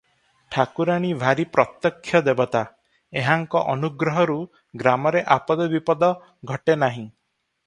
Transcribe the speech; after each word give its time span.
ଠାକୁରାଣୀ 0.53 1.09
ଭାରି 1.23 1.43
ପ୍ରତ୍ୟକ୍ଷ 1.57 2.21
ଦେବତା, 2.29 2.63
ଏହାଙ୍କ 3.23 3.63
ଅନୁଗ୍ରହରୁ 3.75 4.39
ଗ୍ରାମରେ 4.85 5.23
ଆପଦବିପଦ 5.37 6.13
ଘଟେ 6.55 6.81
ନାହିଁ। 6.87 7.07